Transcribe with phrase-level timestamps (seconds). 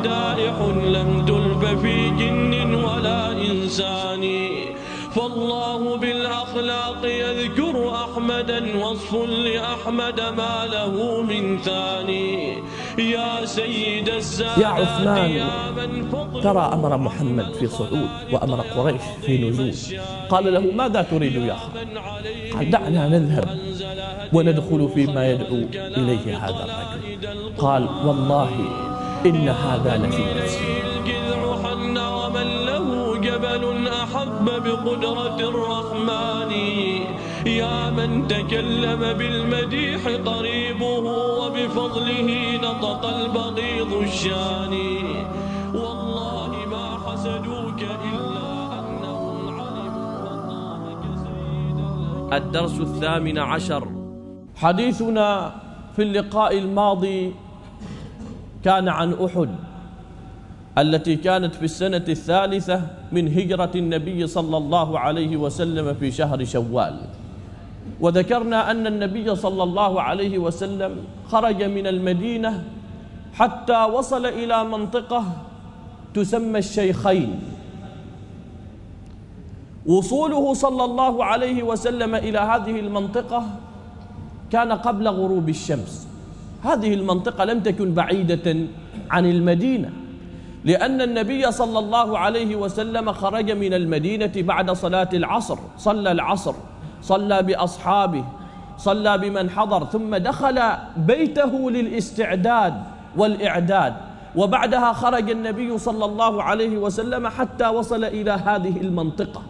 [0.00, 0.56] مدائح
[0.96, 4.24] لم تلف في جن ولا إنسان.
[5.14, 9.14] فالله بالأخلاق يذكر أحمدا وصف
[9.46, 12.58] لأحمد ما له من ثاني.
[12.98, 15.32] يا سيد السادات يا عثمان
[16.42, 19.72] ترى أمر محمد في صعود وأمر قريش في نزول.
[20.30, 21.98] قال له ماذا تريد يا خالد
[22.54, 23.48] قال دعنا نذهب
[24.32, 27.52] وندخل فيما يدعو إليه هذا الرجل.
[27.58, 28.50] قال والله
[29.26, 30.22] إن هذا لفي
[31.98, 36.52] ومن له جبل أحب بقدرة الرحمن
[37.46, 41.04] يا من تكلم بالمديح قريبه
[41.40, 42.28] وبفضله
[42.62, 44.74] نطق البغيض الشان
[45.74, 53.88] والله ما حسدوك إلا أنهم علموا أطامك سيدا الدرس الثامن عشر.
[54.56, 55.52] حديثنا
[55.96, 57.34] في اللقاء الماضي
[58.64, 59.48] كان عن أحد
[60.78, 66.96] التي كانت في السنة الثالثة من هجرة النبي صلى الله عليه وسلم في شهر شوال.
[68.00, 70.96] وذكرنا أن النبي صلى الله عليه وسلم
[71.28, 72.64] خرج من المدينة
[73.32, 75.24] حتى وصل إلى منطقة
[76.14, 77.40] تسمى الشيخين.
[79.86, 83.46] وصوله صلى الله عليه وسلم إلى هذه المنطقة
[84.50, 86.09] كان قبل غروب الشمس.
[86.64, 88.56] هذه المنطقة لم تكن بعيدة
[89.10, 89.90] عن المدينة
[90.64, 96.54] لأن النبي صلى الله عليه وسلم خرج من المدينة بعد صلاة العصر صلى العصر
[97.02, 98.24] صلى بأصحابه
[98.76, 100.60] صلى بمن حضر ثم دخل
[100.96, 102.74] بيته للاستعداد
[103.16, 103.94] والإعداد
[104.36, 109.42] وبعدها خرج النبي صلى الله عليه وسلم حتى وصل إلى هذه المنطقة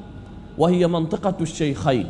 [0.58, 2.06] وهي منطقة الشيخين.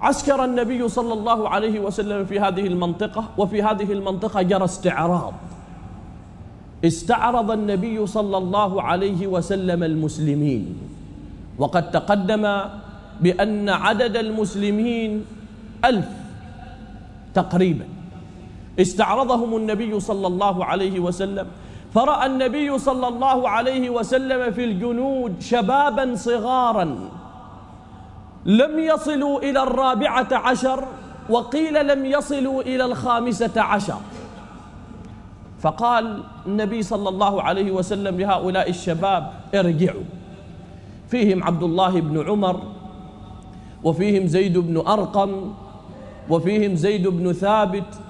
[0.00, 5.34] عسكر النبي صلى الله عليه وسلم في هذه المنطقة وفي هذه المنطقة جرى استعراض.
[6.84, 10.76] استعرض النبي صلى الله عليه وسلم المسلمين.
[11.58, 12.44] وقد تقدم
[13.20, 15.24] بأن عدد المسلمين
[15.84, 16.08] ألف
[17.34, 17.84] تقريبا.
[18.80, 21.46] استعرضهم النبي صلى الله عليه وسلم.
[21.94, 27.19] فرأى النبي صلى الله عليه وسلم في الجنود شبابا صغارا.
[28.46, 30.84] لم يصلوا إلى الرابعة عشر
[31.28, 33.98] وقيل لم يصلوا إلى الخامسة عشر.
[35.60, 40.04] فقال النبي صلى الله عليه وسلم لهؤلاء الشباب ارجعوا.
[41.08, 42.62] فيهم عبد الله بن عمر
[43.84, 45.54] وفيهم زيد بن أرقم
[46.30, 48.00] وفيهم زيد بن ثابت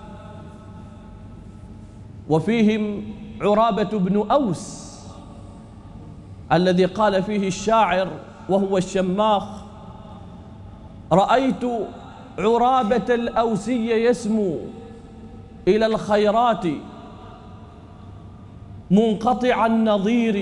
[2.28, 3.02] وفيهم
[3.40, 4.90] عرابة بن أوس
[6.52, 8.08] الذي قال فيه الشاعر
[8.48, 9.44] وهو الشماخ
[11.12, 11.65] رأيت
[12.38, 14.59] عرابة الأوسي يسمو
[15.69, 16.65] إلى الخيرات
[18.91, 20.37] منقطع النظير.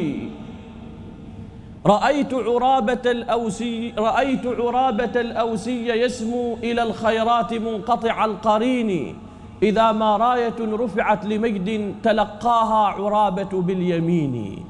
[1.86, 9.18] رأيت عرابة الأوسي رأيت عرابة الأوسي يسمو إلى الخيرات منقطع القرين.
[9.62, 14.64] إذا ما راية رفعت لمجد تلقاها عرابة باليمين.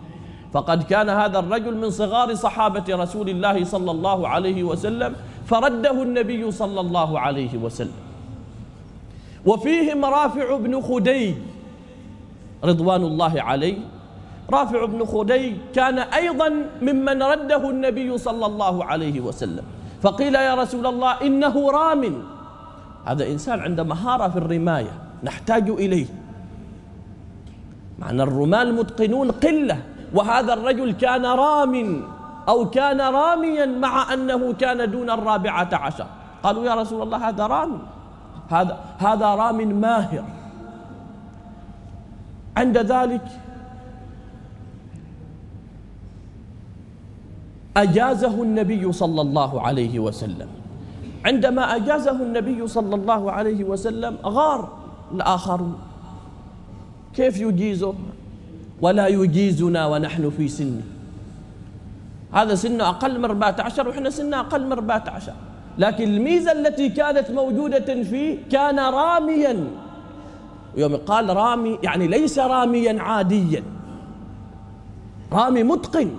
[0.53, 5.15] فقد كان هذا الرجل من صغار صحابة رسول الله صلى الله عليه وسلم
[5.49, 8.01] فرده النبي صلى الله عليه وسلم.
[9.47, 11.35] وفيهم رافع بن خدي
[12.65, 13.79] رضوان الله عليه.
[14.51, 16.49] رافع بن خدي كان أيضا
[16.83, 19.65] ممن رده النبي صلى الله عليه وسلم.
[20.05, 22.03] فقيل يا رسول الله إنه رام.
[23.05, 24.93] هذا إنسان عنده مهارة في الرماية
[25.25, 26.07] نحتاج إليه.
[27.99, 29.79] معنى الرماة المتقنون قلة
[30.15, 31.75] وهذا الرجل كان رام.
[32.49, 36.07] أو كان راميا مع أنه كان دون الرابعة عشر.
[36.43, 37.79] قالوا يا رسول الله هذا رامي.
[38.49, 40.25] هذا هذا رام ماهر.
[42.57, 43.27] عند ذلك
[47.77, 50.49] أجازه النبي صلى الله عليه وسلم.
[51.25, 54.79] عندما أجازه النبي صلى الله عليه وسلم غار
[55.15, 55.79] الآخرون.
[57.15, 57.95] كيف يجيزه؟
[58.81, 60.98] ولا يجيزنا ونحن في سنه.
[62.33, 65.33] هذا سنه أقل من 14 وإحنا سنه أقل من 14
[65.79, 69.55] لكن الميزة التي كانت موجودة فيه كان راميا.
[70.77, 73.63] يوم قال رامي يعني ليس راميا عاديا.
[75.33, 76.11] رامي متقن.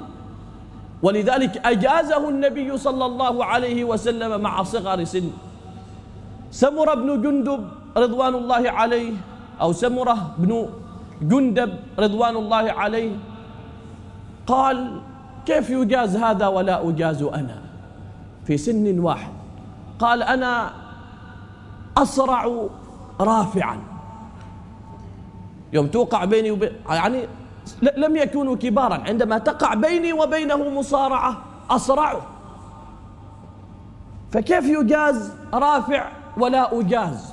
[1.02, 5.30] ولذلك أجازه النبي صلى الله عليه وسلم مع صغر سن.
[6.52, 7.62] سمر بن جندب
[7.98, 9.14] رضوان الله عليه
[9.62, 10.70] أو سمرة بن
[11.22, 13.12] جندب رضوان الله عليه
[14.48, 15.02] قال
[15.50, 17.62] كيف يجاز هذا ولا أجاز أنا؟
[18.46, 19.32] في سن واحد.
[20.00, 20.72] قال أنا
[21.98, 22.68] أصرع
[23.20, 23.78] رافعا.
[25.74, 27.28] يوم توقع بيني وبين يعني
[27.98, 29.04] لم يكونوا كبارا.
[29.08, 31.38] عندما تقع بيني وبينه مصارعة
[31.70, 32.22] أصرعه
[34.32, 37.29] فكيف يجاز رافع ولا أجاز؟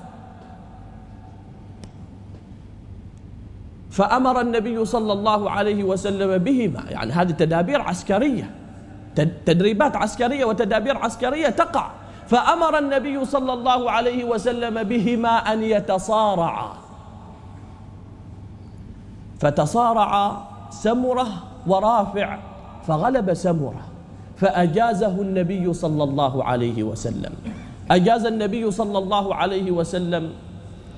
[3.96, 6.84] فأمر النبي صلى الله عليه وسلم بهما.
[6.90, 8.50] يعني هذه تدابير عسكرية.
[9.46, 11.90] تدريبات عسكرية وتدابير عسكرية تقع.
[12.26, 16.72] فأمر النبي صلى الله عليه وسلم بهما أن يتصارعا.
[19.40, 21.28] فتصارع سمرة
[21.66, 22.38] ورافع
[22.86, 23.84] فغلب سمرة.
[24.36, 27.32] فأجازه النبي صلى الله عليه وسلم.
[27.90, 30.32] أجاز النبي صلى الله عليه وسلم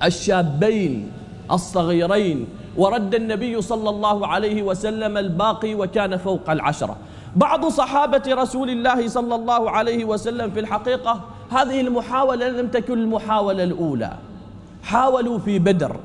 [0.03, 1.11] الشابين
[1.51, 6.97] الصغيرين ورد النبي صلى الله عليه وسلم الباقي وكان فوق العشرة.
[7.35, 13.63] بعض صحابة رسول الله صلى الله عليه وسلم في الحقيقة هذه المحاولة لم تكن المحاولة
[13.63, 14.13] الأولى.
[14.83, 15.95] حاولوا في بدر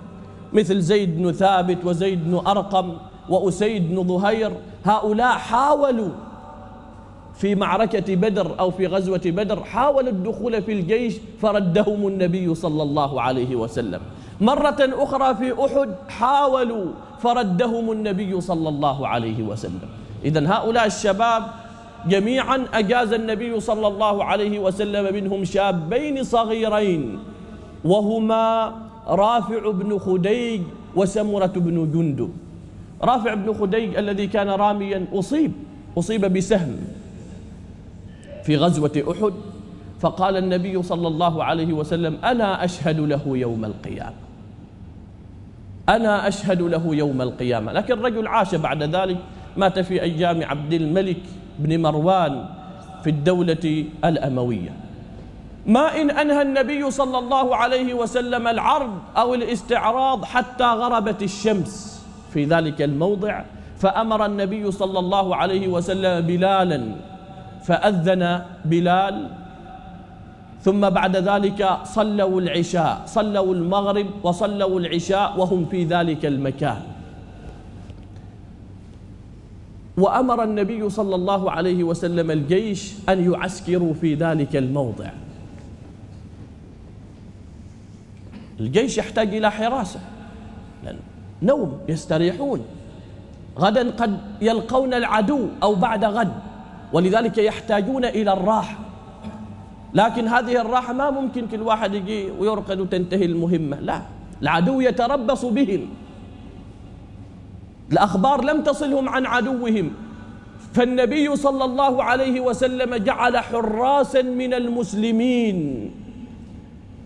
[0.53, 2.93] مثل زيد بن ثابت وزيد بن أرقم
[3.29, 4.53] وأسيد بن ظهير.
[4.85, 6.09] هؤلاء حاولوا
[7.35, 13.23] في معركة بدر أو في غزوة بدر حاولوا الدخول في الجيش فردهم النبي صلى الله
[13.23, 14.01] عليه وسلم.
[14.41, 16.87] مرة أخرى في أحد حاولوا
[17.19, 19.89] فردهم النبي صلى الله عليه وسلم.
[20.25, 21.43] إذا هؤلاء الشباب
[22.09, 27.19] جميعا أجاز النبي صلى الله عليه وسلم منهم شابين صغيرين
[27.85, 28.73] وهما
[29.07, 30.63] رافع بن خديج
[30.97, 32.31] وسمرة بن جندب.
[33.03, 35.53] رافع بن خديج الذي كان راميا أصيب
[35.99, 36.77] أصيب بسهم
[38.45, 39.35] في غزوة أحد
[40.01, 44.24] فقال النبي صلى الله عليه وسلم أنا أشهد له يوم القيامة.
[45.89, 47.73] أنا أشهد له يوم القيامة.
[47.73, 49.19] لكن رجل عاش بعد ذلك
[49.57, 51.21] مات في أيام عبد الملك
[51.59, 52.45] بن مروان
[53.05, 54.71] في الدولة الأموية.
[55.67, 62.05] ما إن أنهى النبي صلى الله عليه وسلم العرض أو الاستعراض حتى غربت الشمس.
[62.33, 63.43] في ذلك الموضع
[63.79, 66.83] فأمر النبي صلى الله عليه وسلم بلالا
[67.63, 69.29] فأذن بلال
[70.65, 76.83] ثم بعد ذلك صلوا العشاء صلوا المغرب وصلوا العشاء وهم في ذلك المكان.
[79.97, 85.11] وأمر النبي صلى الله عليه وسلم الجيش أن يعسكروا في ذلك الموضع.
[88.61, 90.01] الجيش يحتاج إلى حراسة.
[91.43, 92.61] نوم يستريحون.
[93.59, 96.33] غدا قد يلقون العدو أو بعد غد.
[96.93, 98.79] ولذلك يحتاجون إلى الراحة.
[99.94, 103.81] لكن هذه الراحة ما ممكن كل واحد يجي ويرقد وتنتهي المهمة.
[103.81, 104.02] لا.
[104.43, 105.88] العدو يتربص بهم.
[107.93, 109.91] الأخبار لم تصلهم عن عدوهم.
[110.73, 115.91] فالنبي صلى الله عليه وسلم جعل حراسا من المسلمين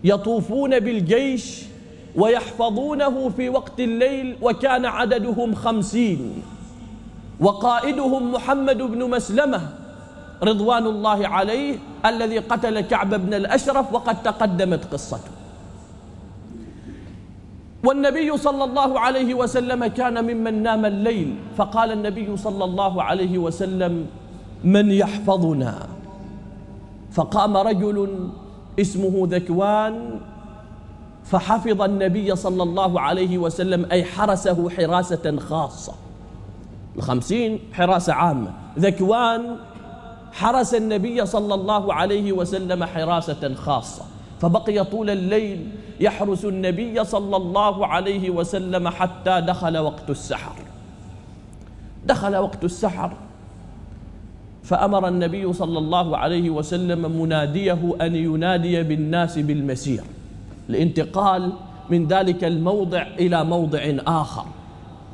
[0.03, 1.63] يطوفون بالجيش
[2.15, 6.43] ويحفظونه في وقت الليل وكان عددهم خمسين.
[7.39, 9.61] وقائدهم محمد بن مسلمة
[10.43, 11.75] رضوان الله عليه
[12.05, 15.31] الذي قتل كعب بن الأشرف وقد تقدمت قصته.
[17.83, 24.05] والنبي صلى الله عليه وسلم كان ممن نام الليل فقال النبي صلى الله عليه وسلم
[24.63, 25.87] من يحفظنا؟
[27.11, 28.29] فقام رجل
[28.79, 30.19] اسمه ذكوان
[31.23, 35.93] فحفظ النبي صلى الله عليه وسلم أي حرسه حراسة خاصة.
[36.97, 38.51] الخمسين حراسة عامة.
[38.79, 39.55] ذكوان
[40.31, 44.03] حرس النبي صلى الله عليه وسلم حراسة خاصة
[44.41, 45.67] فبقي طول الليل
[45.99, 50.55] يحرس النبي صلى الله عليه وسلم حتى دخل وقت السحر.
[52.05, 53.13] دخل وقت السحر
[54.63, 60.03] فأمر النبي صلى الله عليه وسلم مناديه أن ينادي بالناس بالمسير
[60.69, 61.51] الانتقال
[61.89, 64.45] من ذلك الموضع إلى موضع آخر.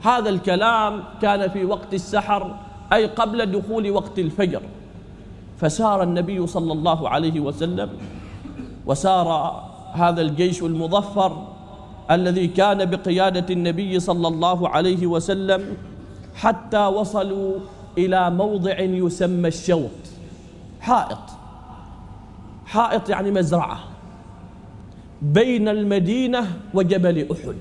[0.04, 2.56] هذا الكلام كان في وقت السحر
[2.94, 4.62] أي قبل دخول وقت الفجر.
[5.58, 7.90] فسار النبي صلى الله عليه وسلم
[8.86, 9.28] وسار
[9.94, 11.48] هذا الجيش المظفر
[12.12, 15.78] الذي كان بقيادة النبي صلى الله عليه وسلم
[16.36, 17.54] حتى وصلوا
[17.98, 19.92] إلى موضع يسمى الشوط.
[20.82, 21.18] حائط.
[22.66, 23.80] حائط يعني مزرعة.
[25.22, 27.56] بين المدينة وجبل أحد.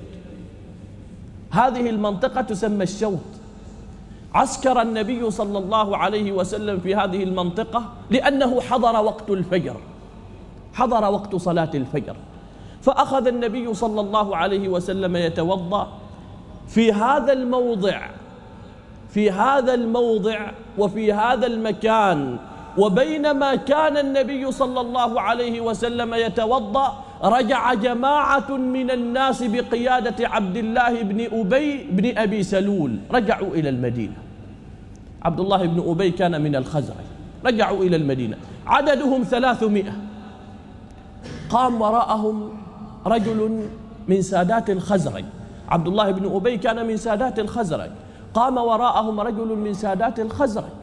[1.50, 3.33] هذه المنطقة تسمى الشوط.
[4.34, 9.76] عسكر النبي صلى الله عليه وسلم في هذه المنطقة لأنه حضر وقت الفجر.
[10.74, 12.16] حضر وقت صلاة الفجر.
[12.82, 15.88] فأخذ النبي صلى الله عليه وسلم يتوضأ.
[16.68, 18.00] في هذا الموضع
[19.14, 22.36] في هذا الموضع وفي هذا المكان
[22.78, 31.02] وبينما كان النبي صلى الله عليه وسلم يتوضأ رجع جماعة من الناس بقيادة عبد الله
[31.02, 32.98] بن أبي بن أبي سلول.
[33.12, 34.23] رجعوا إلى المدينة.
[35.24, 37.06] عبد الله بن أبي كان من الخزرج.
[37.46, 38.36] رجعوا إلى المدينة.
[38.66, 39.92] عددهم ثلاثمائة.
[41.50, 42.50] قام وراءهم
[43.06, 43.68] رجل
[44.08, 45.24] من سادات الخزرج.
[45.68, 47.90] عبد الله بن أبي كان من سادات الخزرج.
[48.34, 50.74] قام وراءهم رجل من سادات الخزرج.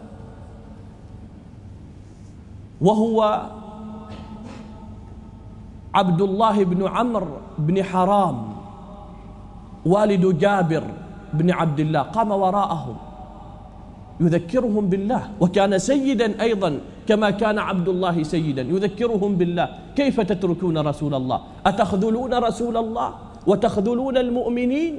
[2.81, 3.41] وهو
[5.93, 8.53] عبد الله بن عمرو بن حرام
[9.85, 10.83] والد جابر
[11.33, 12.01] بن عبد الله.
[12.01, 13.10] قام وراءهم.
[14.21, 19.67] يذكرهم بالله وكان سيدا أيضا كما كان عبد الله سيدا يذكرهم بالله.
[19.95, 23.09] كيف تتركون رسول الله؟ أتخذلون رسول الله
[23.47, 24.93] وتخذلون المؤمنين؟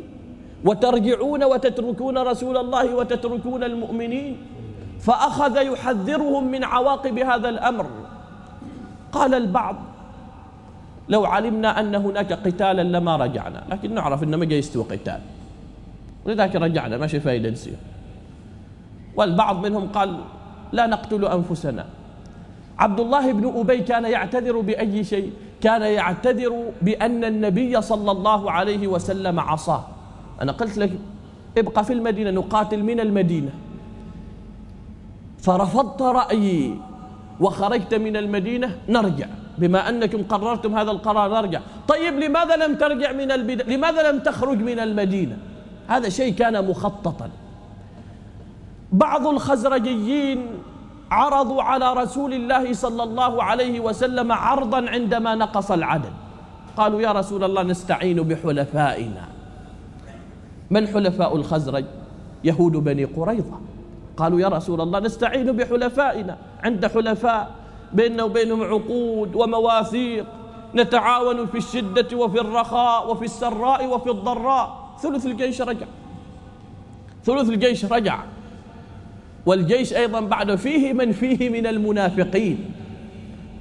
[0.65, 4.37] وترجعون وتتركون رسول الله وتتركون المؤمنين؟
[5.01, 7.87] فأخذ يحذرهم من عواقب هذا الأمر.
[9.13, 9.77] قال البعض
[11.09, 13.63] لو علمنا أن هناك قتالا لما رجعنا.
[13.71, 15.21] لكن نعرف أنه ما جاي يستوى قتال.
[16.27, 17.92] ولذلك رجعنا ما فايدة نسير
[19.17, 20.19] والبعض منهم قال
[20.73, 21.87] لا نقتل أنفسنا.
[22.79, 28.87] عبد الله بن أبي كان يعتذر بأي شيء؟ كان يعتذر بأن النبي صلى الله عليه
[28.87, 29.85] وسلم عصاه.
[30.43, 30.93] أنا قلت لك
[31.59, 33.51] ابقى في المدينة نقاتل من المدينة.
[35.39, 36.79] فرفضت رأيي
[37.41, 39.27] وخرجت من المدينة نرجع.
[39.59, 41.61] بما أنكم قررتم هذا القرار نرجع.
[41.89, 45.39] طيب لماذا لم ترجع من البداية لماذا لم تخرج من المدينة؟
[45.89, 47.31] هذا شيء كان مخططا.
[48.93, 50.47] بعض الخزرجيين
[51.11, 56.13] عرضوا على رسول الله صلى الله عليه وسلم عرضا عندما نقص العدد.
[56.77, 59.29] قالوا يا رسول الله نستعين بحلفائنا.
[60.71, 61.85] من حلفاء الخزرج؟
[62.45, 63.61] يهود بني قريظة.
[64.17, 66.39] قالوا يا رسول الله نستعين بحلفائنا.
[66.65, 67.51] عند حلفاء
[67.93, 70.27] بيننا وبينهم عقود ومواثيق.
[70.75, 74.97] نتعاون في الشدة وفي الرخاء وفي السراء وفي الضراء.
[74.99, 75.87] ثلث الجيش رجع.
[77.25, 78.19] ثلث الجيش رجع.
[79.47, 82.73] والجيش أيضا بعد فيه من فيه من المنافقين.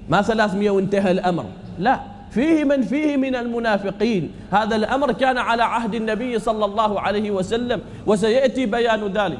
[0.09, 1.45] ما ثلاثمية وانتهى الأمر.
[1.79, 1.99] لا
[2.31, 4.31] فيه من فيه من المنافقين.
[4.51, 9.39] هذا الأمر كان على عهد النبي صلى الله عليه وسلم وسيأتي بيان ذلك.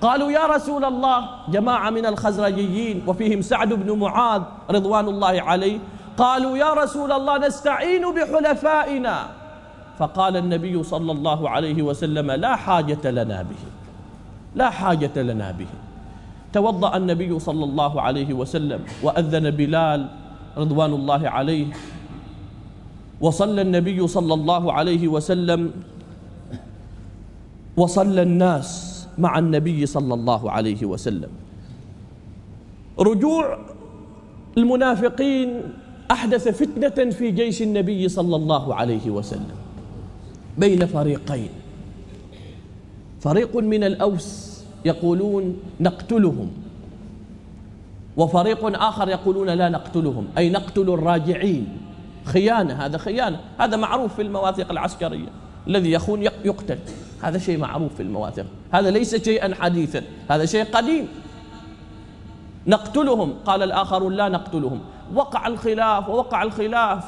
[0.00, 5.78] قالوا يا رسول الله جماعة من الخزرجيين وفيهم سعد بن معاذ رضوان الله عليه
[6.16, 9.26] قالوا يا رسول الله نستعين بحلفائنا.
[9.98, 13.83] فقال النبي صلى الله عليه وسلم لا حاجة لنا به.
[14.54, 15.66] لا حاجة لنا به.
[16.52, 20.00] توضأ النبي صلى الله عليه وسلم وأذن بلال
[20.58, 21.66] رضوان الله عليه.
[23.20, 25.70] وصلى النبي صلى الله عليه وسلم
[27.76, 28.68] وصلى الناس
[29.18, 31.30] مع النبي صلى الله عليه وسلم.
[32.98, 33.58] رجوع
[34.58, 35.50] المنافقين
[36.10, 39.58] أحدث فتنة في جيش النبي صلى الله عليه وسلم
[40.58, 41.63] بين فريقين.
[43.24, 46.50] فريق من الأوس يقولون نقتلهم
[48.16, 51.78] وفريق آخر يقولون لا نقتلهم أي نقتل الراجعين.
[52.24, 55.28] خيانة هذا خيانة هذا معروف في المواثيق العسكرية.
[55.66, 56.78] الذي يخون يقتل
[57.22, 58.46] هذا شيء معروف في المواثيق.
[58.72, 61.08] هذا ليس شيئا حديثا هذا شيء قديم.
[62.66, 64.80] نقتلهم قال الآخرون لا نقتلهم.
[65.14, 67.04] وقع الخلاف ووقع الخلاف.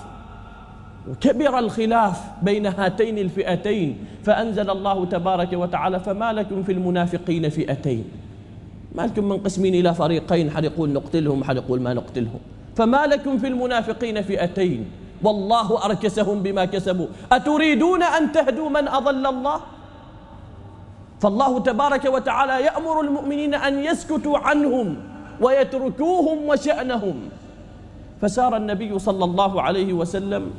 [1.10, 8.04] وكبر الخلاف بين هاتين الفئتين فأنزل الله تبارك وتعالى فما لكم في المنافقين فئتين.
[8.94, 12.40] ما لكم منقسمين إلى فريقين حد يقول نقتلهم حد يقول ما نقتلهم.
[12.76, 14.90] فما لكم في المنافقين فئتين؟
[15.22, 17.06] والله أركسهم بما كسبوا.
[17.32, 19.60] أتريدون أن تهدوا من أضل الله؟
[21.20, 24.96] فالله تبارك وتعالى يأمر المؤمنين أن يسكتوا عنهم
[25.40, 27.14] ويتركوهم وشأنهم.
[28.22, 30.50] فسار النبي صلى الله عليه وسلم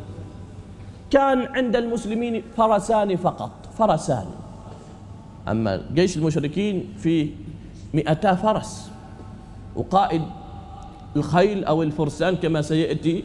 [1.09, 4.25] كان عند المسلمين فرسان فقط فرسان.
[5.47, 7.29] أما جيش المشركين فيه
[7.93, 8.91] مئتا فرس.
[9.75, 10.21] وقائد
[11.15, 13.23] الخيل أو الفرسان كما سيأتي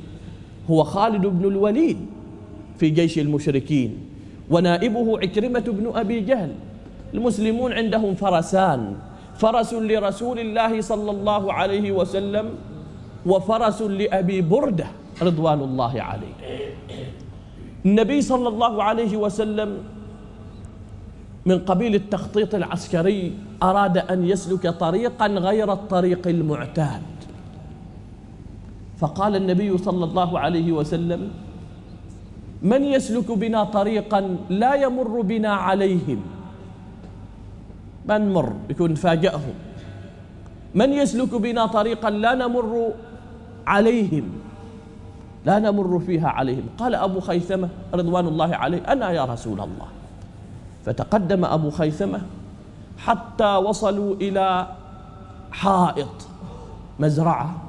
[0.70, 2.06] هو خالد بن الوليد
[2.78, 3.98] في جيش المشركين.
[4.50, 6.52] ونائبه عكرمة بن أبي جهل.
[7.14, 8.96] المسلمون عندهم فرسان.
[9.36, 12.50] فرس لرسول الله صلى الله عليه وسلم
[13.26, 14.86] وفرس لأبي بردة
[15.22, 16.34] رضوان الله عليه.
[17.86, 19.78] النبي صلى الله عليه وسلم
[21.46, 27.02] من قبيل التخطيط العسكري أراد أن يسلك طريقا غير الطريق المعتاد.
[28.98, 31.30] فقال النبي صلى الله عليه وسلم
[32.62, 36.20] من يسلك بنا طريقا لا يمر بنا عليهم.
[38.08, 39.54] من مر؟ يكون فاجأهم.
[40.74, 42.94] من يسلك بنا طريقا لا نمر
[43.66, 44.41] عليهم.
[45.46, 46.62] لا نمر فيها عليهم.
[46.78, 49.86] قال أبو خيثمة رضوان الله عليه أنا يا رسول الله.
[50.84, 52.20] فتقدم أبو خيثمة
[52.98, 54.66] حتى وصلوا إلى
[55.52, 56.26] حائط
[57.00, 57.62] مزرعة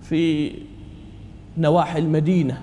[0.00, 0.52] في
[1.58, 2.60] نواحي المدينة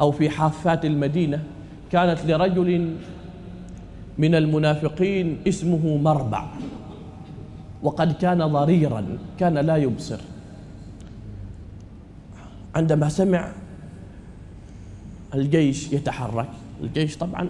[0.00, 1.42] أو في حافات المدينة.
[1.90, 2.96] كانت لرجل
[4.18, 6.44] من المنافقين اسمه مربع
[7.82, 10.18] وقد كان ضريرا كان لا يبصر.
[12.74, 13.52] عندما سمع
[15.34, 16.48] الجيش يتحرك
[16.80, 17.48] الجيش طبعا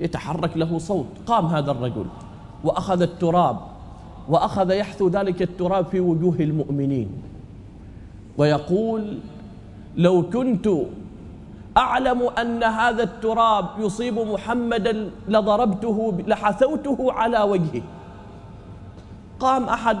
[0.00, 1.06] يتحرك له صوت.
[1.26, 2.06] قام هذا الرجل
[2.64, 3.58] وأخذ التراب
[4.28, 7.08] وأخذ يحثو ذلك التراب في وجوه المؤمنين.
[8.38, 9.18] ويقول
[9.96, 10.68] لو كنت
[11.76, 17.82] أعلم أن هذا التراب يصيب محمدا لضربته لحثوته على وجهه.
[19.40, 19.98] قام أحد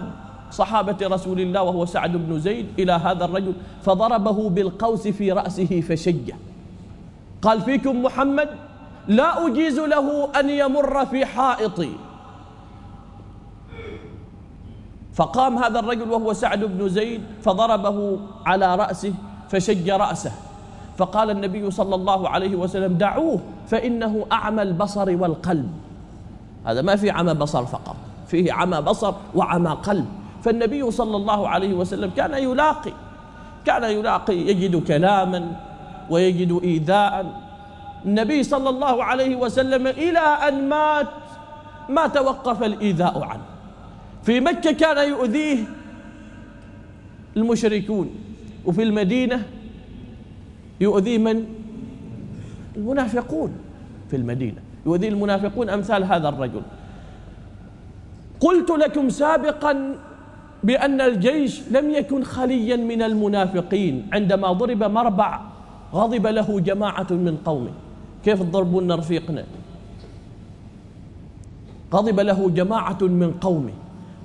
[0.50, 3.52] صحابة رسول الله وهو سعد بن زيد إلى هذا الرجل
[3.82, 6.36] فضربه بالقوس في رأسه فشجه
[7.42, 8.48] قال فيكم محمد
[9.08, 11.90] لا أجيز له أن يمر في حائطي.
[15.14, 19.14] فقام هذا الرجل وهو سعد بن زيد فضربه على رأسه
[19.48, 20.32] فشج رأسه.
[20.96, 25.70] فقال النبي صلى الله عليه وسلم دعوه فإنه أعمى البصر والقلب.
[26.64, 30.06] هذا ما في عمى بصر فقط فيه عمى بصر وعمى قلب.
[30.42, 32.92] فالنبي صلى الله عليه وسلم كان يلاقي
[33.64, 35.52] كان يلاقي يجد كلاما
[36.10, 37.40] ويجد إيذاء.
[38.06, 41.06] النبي صلى الله عليه وسلم إلى أن مات
[41.88, 43.42] ما توقف الإيذاء عنه.
[44.22, 45.58] في مكة كان يؤذيه
[47.36, 48.10] المشركون
[48.66, 49.42] وفي المدينة
[50.80, 51.44] يؤذيه من؟
[52.76, 53.52] المنافقون
[54.10, 54.60] في المدينة.
[54.86, 56.62] يؤذيه المنافقون أمثال هذا الرجل.
[58.40, 59.98] قلت لكم سابقا
[60.64, 64.06] بأن الجيش لم يكن خليا من المنافقين.
[64.12, 65.40] عندما ضرب مربع
[65.94, 67.70] غضب له جماعة من قومه.
[68.24, 69.44] كيف تضربون رفيقنا؟
[71.94, 73.72] غضب له جماعة من قومه.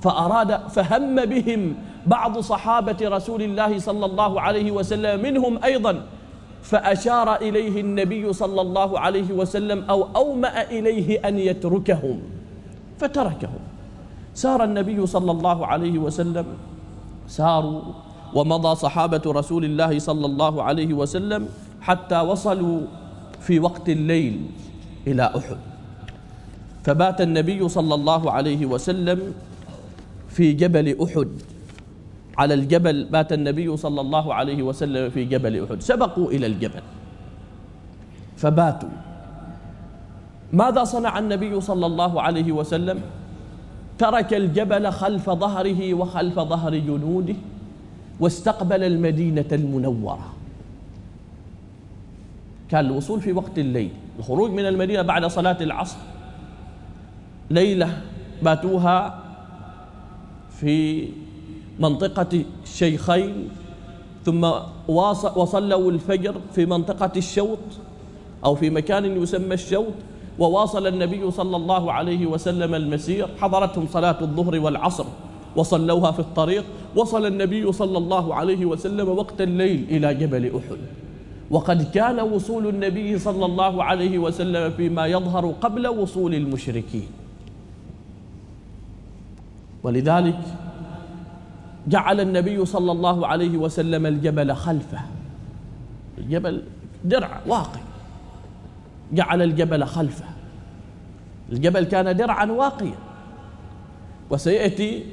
[0.02, 1.76] فأراد فهم بهم
[2.08, 6.02] بعض صحابة رسول الله صلى الله عليه وسلم منهم أيضا.
[6.64, 12.20] فأشار إليه النبي صلى الله عليه وسلم أو أومأ إليه أن يتركهم.
[13.00, 13.60] فتركهم.
[14.34, 16.46] سار النبي صلى الله عليه وسلم
[17.28, 17.82] ساروا
[18.34, 21.48] ومضى صحابة رسول الله صلى الله عليه وسلم
[21.82, 22.82] حتى وصلوا
[23.40, 24.42] في وقت الليل
[25.08, 25.58] إلى أحد.
[26.84, 29.34] فبات النبي صلى الله عليه وسلم
[30.30, 31.30] في جبل أحد.
[32.38, 35.82] على الجبل بات النبي صلى الله عليه وسلم في جبل أحد.
[35.82, 36.82] سبقوا إلى الجبل.
[38.38, 38.90] فباتوا.
[40.54, 43.02] ماذا صنع النبي صلى الله عليه وسلم؟
[44.04, 47.36] ترك الجبل خلف ظهره وخلف ظهر جنوده
[48.20, 50.34] واستقبل المدينة المنورة.
[52.70, 53.90] كان الوصول في وقت الليل
[54.20, 55.98] الخروج من المدينة بعد صلاة العصر.
[57.50, 58.02] ليلة
[58.42, 59.24] باتوها
[60.60, 61.08] في
[61.80, 63.50] منطقة الشيخين
[64.26, 64.52] ثم
[65.36, 67.60] وصلوا الفجر في منطقة الشوط
[68.46, 69.96] أو في مكان يسمى الشوط.
[70.40, 75.06] وواصل النبي صلى الله عليه وسلم المسير حضرتهم صلاة الظهر والعصر
[75.56, 76.66] وصلوها في الطريق
[76.96, 80.78] وصل النبي صلى الله عليه وسلم وقت الليل إلى جبل أحد.
[81.52, 87.08] وقد كان وصول النبي صلى الله عليه وسلم فيما يظهر قبل وصول المشركين.
[89.84, 90.40] ولذلك
[91.88, 95.00] جعل النبي صلى الله عليه وسلم الجبل خلفه.
[96.18, 96.64] الجبل
[97.06, 97.80] درع واقي
[99.14, 100.26] جعل الجبل خلفه.
[101.52, 102.96] الجبل كان درعا واقيا.
[104.30, 105.04] وسيأتي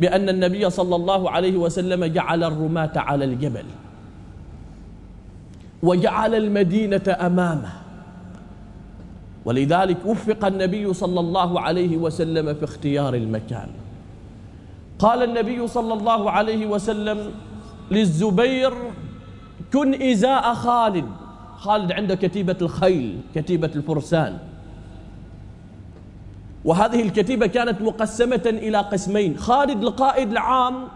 [0.00, 3.64] بأن النبي صلى الله عليه وسلم جعل الرماة على الجبل.
[5.82, 7.72] وجعل المدينة أمامه.
[9.44, 13.68] ولذلك وفق النبي صلى الله عليه وسلم في اختيار المكان.
[14.98, 17.30] قال النبي صلى الله عليه وسلم
[17.90, 18.72] للزبير
[19.72, 21.06] كن إزاء خالد
[21.60, 24.38] خالد عنده كتيبة الخيل كتيبة الفرسان.
[26.64, 30.88] وهذه الكتيبة كانت مقسمة إلى قسمين خالد القائد العام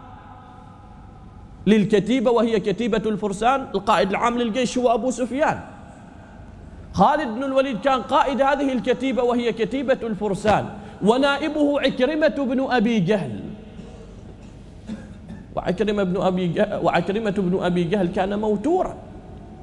[1.67, 5.59] للكتيبة وهي كتيبة الفرسان القائد العام للجيش هو أبو سفيان.
[6.93, 10.65] خالد بن الوليد كان قائد هذه الكتيبة وهي كتيبة الفرسان.
[11.03, 13.39] ونائبه عكرمة بن أبي جهل.
[15.55, 19.04] وعكرمة بن أبي جهل وعكرمة بن أبي جهل كان موتورا.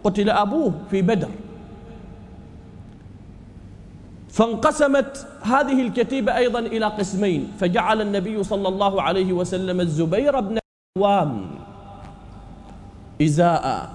[0.05, 1.29] قتل أبوه في بدر.
[4.29, 7.53] فانقسمت هذه الكتيبة أيضا إلى قسمين.
[7.61, 10.59] فجعل النبي صلى الله عليه وسلم الزبير بن
[10.97, 11.51] العوام
[13.23, 13.91] إزاء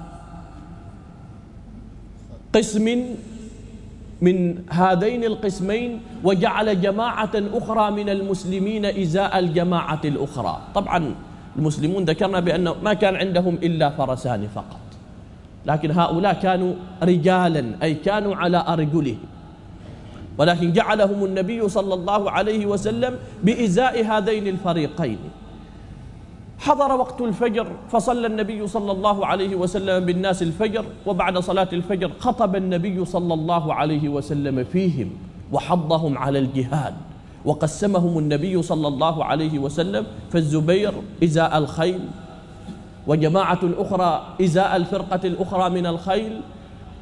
[2.54, 3.16] قسم
[4.22, 4.38] من
[4.70, 10.62] هذين القسمين وجعل جماعة أخرى من المسلمين إزاء الجماعة الأخرى.
[10.76, 11.16] طبعا
[11.58, 14.87] المسلمون ذكرنا بأنه ما كان عندهم إلا فرسان فقط.
[15.68, 19.18] لكن هؤلاء كانوا رجالا أي كانوا على أرجلهم
[20.38, 25.18] ولكن جعلهم النبي صلى الله عليه وسلم بإزاء هذين الفريقين.
[26.60, 32.56] حضر وقت الفجر فصلى النبي صلى الله عليه وسلم بالناس الفجر وبعد صلاة الفجر خطب
[32.56, 35.10] النبي صلى الله عليه وسلم فيهم
[35.52, 36.94] وحضهم على الجهاد.
[37.46, 42.00] وقسمهم النبي صلى الله عليه وسلم فالزبير إزاء الخيل
[43.08, 46.42] وجماعة أخرى إزاء الفرقة الأخرى من الخيل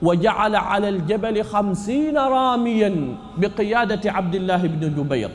[0.02, 5.30] وجعل على الجبل خمسين راميا بقيادة عبد الله بن جبير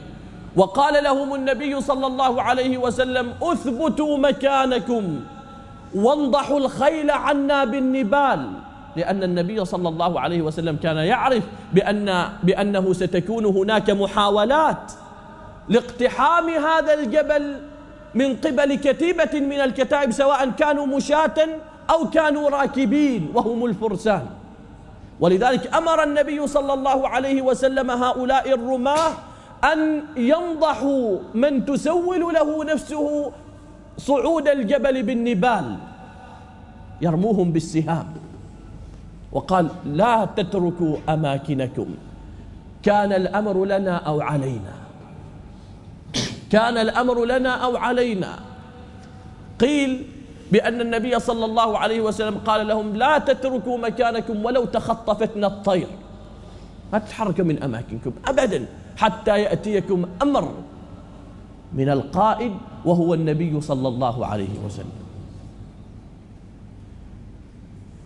[0.57, 5.21] وقال لهم النبي صلى الله عليه وسلم أثبتوا مكانكم
[5.95, 8.51] وانضحوا الخيل عنا بالنبال.
[8.97, 14.93] لأن النبي صلى الله عليه وسلم كان يعرف بأن بأنه ستكون هناك محاولات
[15.69, 17.57] لاقتحام هذا الجبل
[18.15, 21.39] من قبل كتيبة من الكتائب سواء كانوا مشاة
[21.91, 24.27] أو كانوا راكبين وهم الفرسان.
[25.21, 29.11] ولذلك أمر النبي صلى الله عليه وسلم هؤلاء الرماة
[29.73, 33.33] أن ينضحوا من تسول له نفسه
[33.99, 35.77] صعود الجبل بالنبال
[37.01, 38.09] يرموهم بالسهام.
[39.33, 41.87] وقال لا تتركوا أماكنكم
[42.83, 44.75] كان الأمر لنا أو علينا.
[46.51, 48.39] كان الأمر لنا أو علينا.
[49.61, 50.05] قيل
[50.53, 55.87] بأن النبي صلى الله عليه وسلم قال لهم لا تتركوا مكانكم ولو تخطفتنا الطير.
[56.93, 60.53] ما تتحركوا من أماكنكم أبدا حتى يأتيكم أمر
[61.73, 62.53] من القائد
[62.85, 64.99] وهو النبي صلى الله عليه وسلم.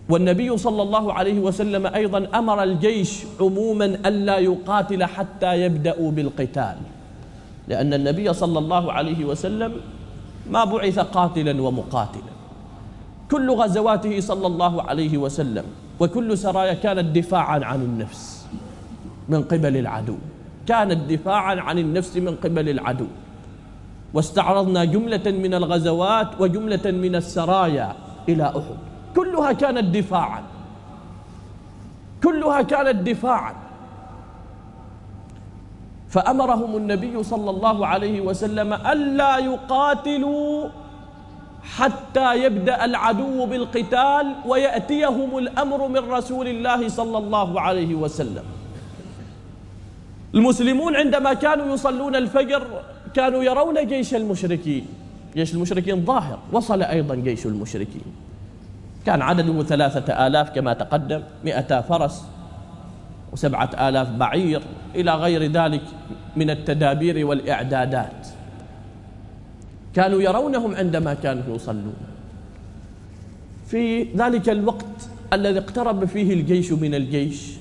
[0.09, 6.77] والنبي صلى الله عليه وسلم أيضا أمر الجيش عموما ألا يقاتل حتى يبدأوا بالقتال.
[7.69, 9.73] لأن النبي صلى الله عليه وسلم
[10.51, 12.33] ما بعث قاتلا ومقاتلا.
[13.31, 15.65] كل غزواته صلى الله عليه وسلم
[16.01, 18.47] وكل سرايا كانت دفاعا عن النفس
[19.29, 20.17] من قبل العدو.
[20.67, 23.07] كانت دفاعا عن النفس من قبل العدو.
[24.15, 27.97] واستعرضنا جملة من الغزوات وجملة من السرايا
[28.29, 28.79] إلى أحد.
[29.17, 30.43] كلها كانت دفاعا.
[32.25, 33.55] كلها كانت دفاعا.
[36.15, 40.69] فأمرهم النبي صلى الله عليه وسلم ألا يقاتلوا
[41.63, 48.47] حتى يبدأ العدو بالقتال ويأتيهم الأمر من رسول الله صلى الله عليه وسلم.
[50.35, 52.63] المسلمون عندما كانوا يصلون الفجر
[53.15, 54.87] كانوا يرون جيش المشركين.
[55.35, 58.07] جيش المشركين ظاهر وصل أيضا جيش المشركين.
[59.07, 62.23] كان عدده ثلاثة آلاف كما تقدم مئة فرس.
[63.35, 64.63] وسبعة آلاف بعير
[64.95, 65.83] إلى غير ذلك
[66.37, 68.29] من التدابير والإعدادات.
[69.95, 71.95] كانوا يرونهم عندما كانوا يصلون.
[73.67, 77.53] في ذلك الوقت الذي اقترب فيه الجيش من الجيش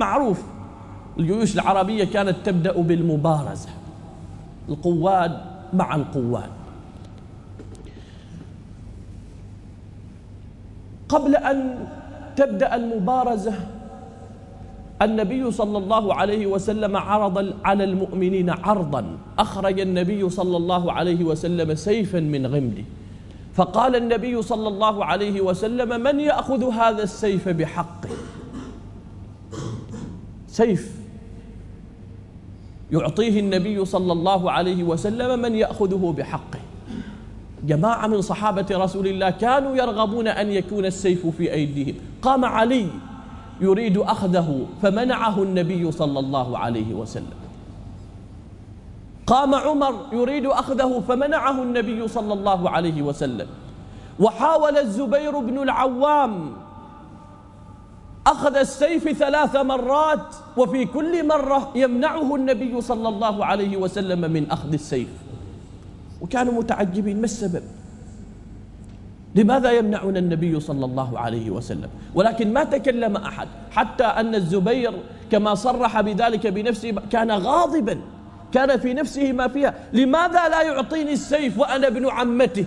[0.00, 0.42] معروف
[1.18, 3.68] الجيوش العربية كانت تبدأ بالمبارزة.
[4.68, 5.40] القواد
[5.72, 6.50] مع القواد.
[11.08, 11.88] قبل أن
[12.36, 13.54] تبدأ المبارزة
[15.04, 19.18] النبي صلى الله عليه وسلم عرض على المؤمنين عرضا.
[19.38, 22.84] أخرج النبي صلى الله عليه وسلم سيفا من غمده.
[23.54, 28.08] فقال النبي صلى الله عليه وسلم من يأخذ هذا السيف بحقه؟
[30.48, 30.92] سيف.
[32.92, 36.58] يعطيه النبي صلى الله عليه وسلم من يأخذه بحقه.
[37.66, 41.94] جماعة من صحابة رسول الله كانوا يرغبون أن يكون السيف في أيديهم.
[42.22, 42.86] قام علي
[43.60, 47.38] يريد أخذه فمنعه النبي صلى الله عليه وسلم.
[49.26, 53.46] قام عمر يريد أخذه فمنعه النبي صلى الله عليه وسلم.
[54.20, 56.52] وحاول الزبير بن العوام
[58.26, 64.72] أخذ السيف ثلاث مرات وفي كل مرة يمنعه النبي صلى الله عليه وسلم من أخذ
[64.72, 65.08] السيف.
[66.20, 67.62] وكانوا متعجبين ما السبب؟
[69.34, 74.92] لماذا يمنعنا النبي صلى الله عليه وسلم؟ ولكن ما تكلم أحد حتى أن الزبير
[75.30, 78.00] كما صرح بذلك بنفسه كان غاضبا
[78.52, 79.74] كان في نفسه ما فيها.
[79.92, 82.64] لماذا لا يعطيني السيف وأنا ابن عمته؟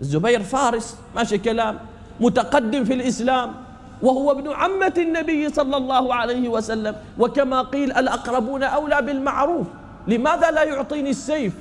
[0.00, 1.78] الزبير فارس ماشي كلام
[2.20, 3.54] متقدم في الإسلام
[4.02, 6.94] وهو ابن عمة النبي صلى الله عليه وسلم.
[7.18, 9.66] وكما قيل الأقربون أولى بالمعروف
[10.08, 11.52] لماذا لا يعطيني السيف؟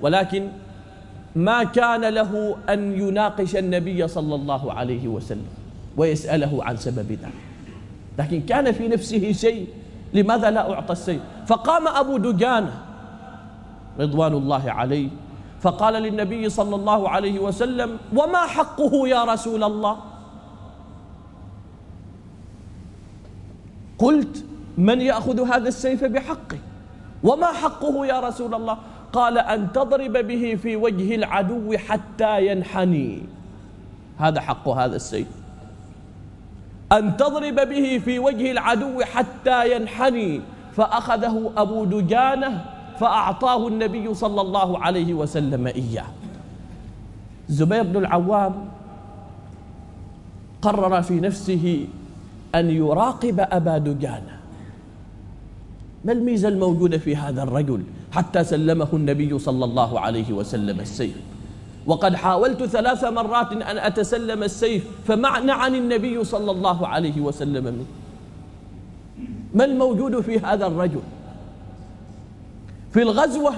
[0.00, 0.48] ولكن
[1.36, 5.46] ما كان له أن يناقش النبي صلى الله عليه وسلم
[5.96, 7.32] ويسأله عن سبب ذلك
[8.18, 9.66] لكن كان في نفسه شيء
[10.14, 12.72] لماذا لا أعطى السيف فقام أبو دجانة
[14.00, 15.08] رضوان الله عليه
[15.60, 19.96] فقال للنبي صلى الله عليه وسلم وما حقه يا رسول الله؟
[23.98, 24.44] قلت
[24.78, 26.58] من يأخذ هذا السيف بحقه؟
[27.24, 28.78] وما حقه يا رسول الله؟
[29.12, 33.22] قال أن تضرب به في وجه العدو حتى ينحني.
[34.18, 35.26] هذا حق هذا السيف.
[36.92, 40.40] أن تضرب به في وجه العدو حتى ينحني.
[40.72, 42.64] فأخذه أبو دجانة
[43.00, 46.06] فأعطاه النبي صلى الله عليه وسلم إياه.
[47.48, 48.68] زبير بن العوام
[50.62, 51.86] قرر في نفسه
[52.54, 54.40] أن يراقب أبا دجانة.
[56.04, 61.16] ما الميزة الموجودة في هذا الرجل؟ حتى سلمه النبي صلى الله عليه وسلم السيف.
[61.86, 67.84] وقد حاولت ثلاث مرات أن أتسلم السيف فمعنى عن النبي صلى الله عليه وسلم منه.
[69.54, 71.00] ما الموجود في هذا الرجل؟
[72.92, 73.52] في الغزوة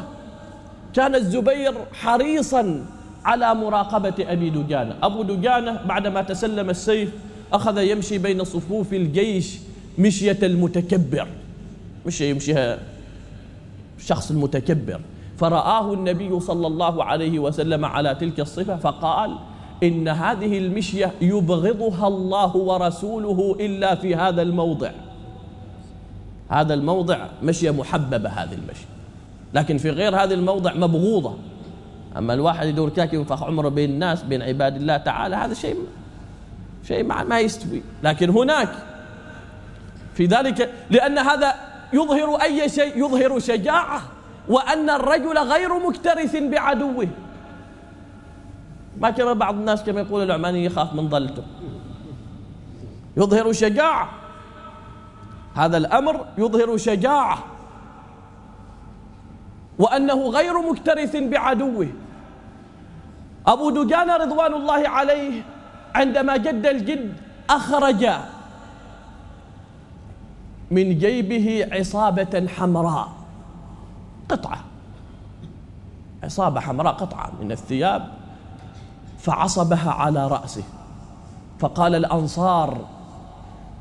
[0.94, 2.84] كان الزبير حريصا
[3.24, 4.96] على مراقبة أبي دجانة.
[5.02, 7.10] أبو دجانة بعدما تسلم السيف
[7.52, 9.58] أخذ يمشي بين صفوف الجيش
[9.98, 11.26] مشية المتكبر.
[12.06, 12.78] مش يمشيها
[13.98, 15.00] الشخص المتكبر
[15.36, 19.36] فرآه النبي صلى الله عليه وسلم على تلك الصفة فقال
[19.82, 24.90] إن هذه المشية يبغضها الله ورسوله إلا في هذا الموضع.
[26.48, 28.86] هذا الموضع مشية محببة هذه المشية.
[29.54, 31.34] لكن في غير هذا الموضع مبغوضة.
[32.16, 35.76] أما الواحد يدور كاكي وينفخ عمره بين الناس بين عباد الله تعالى هذا شيء
[36.88, 37.82] شيء ما يستوي.
[38.02, 38.68] لكن هناك
[40.14, 41.54] في ذلك لأن هذا
[41.94, 44.00] يظهر أي شيء يظهر شجاعة
[44.48, 47.08] وأن الرجل غير مكترث بعدوه.
[49.00, 51.42] ما كما بعض الناس كما يقول العماني يخاف من ضلته
[53.16, 54.08] يظهر شجاعة.
[55.54, 57.38] هذا الأمر يظهر شجاعة.
[59.78, 61.88] وأنه غير مكترث بعدوه.
[63.46, 65.42] أبو دجان رضوان الله عليه
[65.94, 67.12] عندما جد الجد
[67.50, 68.10] أخرج
[70.70, 73.08] من جيبه عصابة حمراء.
[74.28, 74.58] قطعة.
[76.24, 78.08] عصابة حمراء قطعة من الثياب
[79.18, 80.62] فعصبها على رأسه.
[81.58, 82.78] فقال الأنصار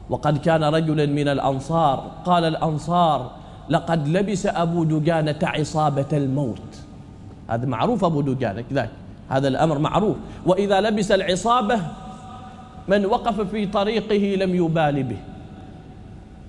[0.10, 3.32] وقد كان رجلا من الأنصار قال الأنصار
[3.70, 6.78] لقد لبس أبو دجانة عصابة الموت.
[7.50, 8.90] هذا معروف أبو دجانة كذلك
[9.30, 10.16] هذا الأمر معروف.
[10.46, 11.80] وإذا لبس العصابة
[12.88, 15.18] من وقف في طريقه لم يبال به.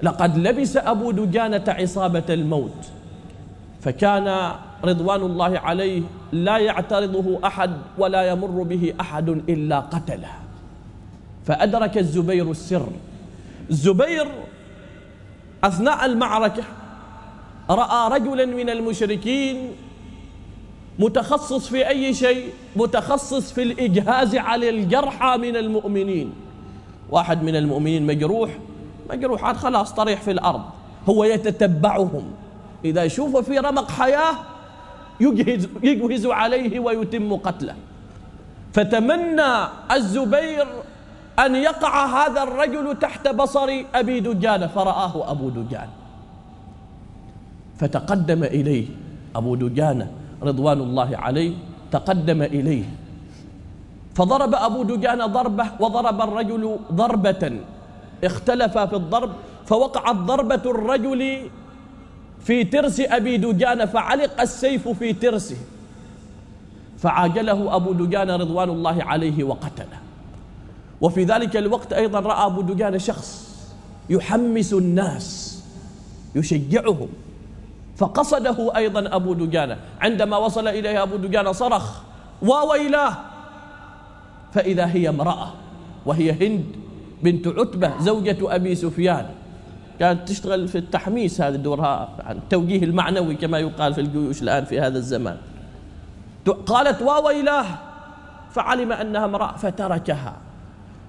[0.02, 2.86] لقد لبس أبو دجانة عصابة الموت.
[3.80, 4.52] فكان
[4.84, 6.02] رضوان الله عليه
[6.32, 10.32] لا يعترضه أحد ولا يمر به أحد إلا قتله.
[11.46, 12.88] فأدرك الزبير السر.
[13.70, 14.26] الزبير
[15.64, 16.62] أثناء المعركة
[17.70, 19.70] رأى رجلا من المشركين
[20.98, 26.32] متخصص في أي شيء متخصص في الإجهاز على الجرحى من المؤمنين.
[27.10, 28.50] واحد من المؤمنين مجروح
[29.10, 30.62] مجروح عاد خلاص طريح في الأرض.
[31.08, 32.24] هو يتتبعهم.
[32.84, 34.34] إذا يشوف في رمق حياة
[35.20, 37.74] يجهز, يجهز عليه ويتم قتله.
[38.72, 40.66] فتمنى الزبير
[41.38, 45.88] أن يقع هذا الرجل تحت بصر أبي دجان فرآه أبو دجان
[47.78, 48.86] فتقدم إليه
[49.36, 50.10] أبو دجانة
[50.42, 51.52] رضوان الله عليه
[51.90, 52.84] تقدم إليه.
[54.14, 57.60] فضرب أبو دجانة ضربة وضرب الرجل ضربة
[58.24, 59.32] اختلف في الضرب
[59.66, 61.50] فوقعت ضربة الرجل
[62.40, 65.56] في ترس أبي دجانة فعلق السيف في ترسه.
[66.98, 69.98] فعاجله أبو دجانة رضوان الله عليه وقتله.
[71.00, 73.56] وفي ذلك الوقت أيضا رأى أبو دجانة شخص
[74.10, 75.58] يحمس الناس
[76.34, 77.08] يشجعهم.
[77.96, 82.00] فقصده أيضا أبو دجانة عندما وصل إليه أبو دجانة صرخ
[82.42, 83.16] وويلاه
[84.52, 85.52] فإذا هي امرأة
[86.06, 86.64] وهي هند
[87.24, 89.26] بنت عتبة زوجة أبي سفيان.
[90.00, 94.98] كانت تشتغل في التحميس هذه دورها التوجيه المعنوي كما يقال في الجيوش الآن في هذا
[94.98, 95.36] الزمان.
[96.66, 97.66] قالت وويلاه
[98.50, 100.36] فعلم أنها امرأة فتركها.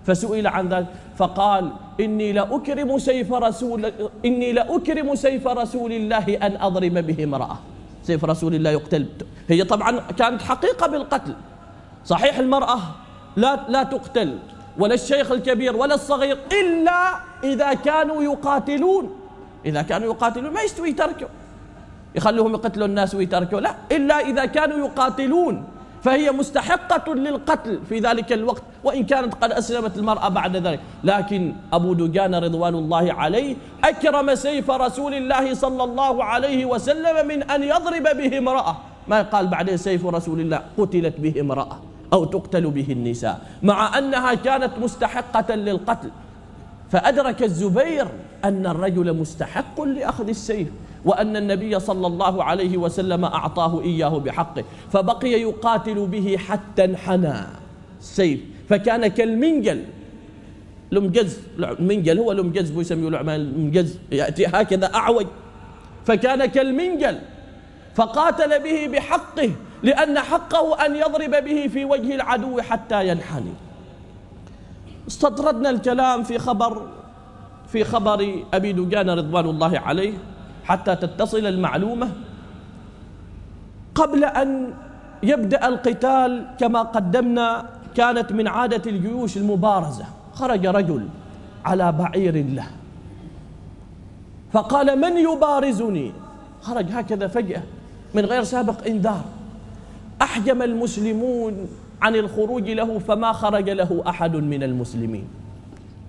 [0.05, 3.91] فسئل عن ذلك فقال إني لأكرم سيف رسول
[4.25, 7.57] إني لأكرم سيف رسول الله أن أضرب به امرأة.
[8.03, 9.05] سيف رسول الله يقتل.
[9.49, 11.33] هي طبعا كانت حقيقة بالقتل.
[12.05, 12.79] صحيح المرأة
[13.35, 14.37] لا لا تقتل.
[14.79, 19.15] ولا الشيخ الكبير ولا الصغير إلا إذا كانوا يقاتلون.
[19.65, 21.27] إذا كانوا يقاتلون ما يستوي يتركوا.
[22.15, 23.75] يخلوهم يقتلوا الناس ويتركوا لا.
[23.91, 25.63] إلا إذا كانوا يقاتلون
[26.03, 30.79] فهي مستحقة للقتل في ذلك الوقت وإن كانت قد أسلمت المرأة بعد ذلك.
[31.03, 37.43] لكن أبو دجان رضوان الله عليه أكرم سيف رسول الله صلى الله عليه وسلم من
[37.43, 38.77] أن يضرب به امرأة.
[39.07, 41.79] ما قال بعدين سيف رسول الله؟ قتلت به امرأة.
[42.13, 43.41] أو تقتل به النساء.
[43.63, 46.09] مع أنها كانت مستحقة للقتل.
[46.91, 48.07] فأدرك الزبير
[48.45, 50.67] أن الرجل مستحق لأخذ السيف
[51.05, 54.63] وأن النبي صلى الله عليه وسلم أعطاه إياه بحقه.
[54.91, 57.33] فبقي يقاتل به حتى انحنى
[57.99, 58.39] السيف.
[58.69, 59.83] فكان كالمنجل.
[60.91, 63.99] لمجز المنجل هو لمجز بيسميه العلماء المنجز.
[64.11, 65.25] يأتي هكذا أعوج.
[66.05, 67.19] فكان كالمنجل.
[67.95, 69.51] فقاتل به بحقه.
[69.85, 73.53] لأن حقه أن يضرب به في وجه العدو حتى ينحني.
[75.07, 76.87] استطردنا الكلام في خبر
[77.67, 80.13] في خبر أبي دجان رضوان الله عليه
[80.63, 82.11] حتى تتصل المعلومة
[83.95, 84.73] قبل أن
[85.23, 90.05] يبدأ القتال كما قدمنا كانت من عادة الجيوش المبارزة.
[90.33, 91.07] خرج رجل
[91.65, 92.67] على بعير له.
[94.53, 96.11] فقال من يبارزني؟
[96.61, 97.63] خرج هكذا فجأة
[98.13, 99.34] من غير سابق إنذار.
[100.35, 101.67] أحجم المسلمون
[102.01, 105.27] عن الخروج له فما خرج له أحد من المسلمين.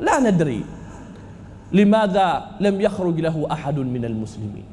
[0.01, 0.65] لا ندري
[1.73, 4.65] لماذا لم يخرج له أحد من المسلمين.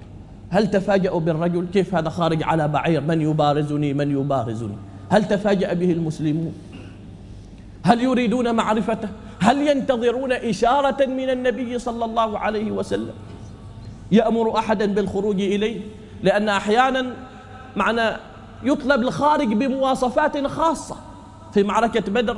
[0.50, 4.76] هل تفاجأوا بالرجل؟ كيف هذا خارج على بعير؟ من يبارزني؟ من يبارزني؟
[5.10, 6.54] هل تفاجأ به المسلمون؟
[7.84, 13.13] هل يريدون معرفته؟ هل ينتظرون إشارة من النبي صلى الله عليه وسلم؟
[14.12, 15.82] يأمر أحدا بالخروج إليه؟
[16.24, 17.13] لأن أحيانا
[17.76, 18.20] معنا
[18.63, 20.95] يطلب الخارج بمواصفات خاصة.
[21.54, 22.38] في معركة بدر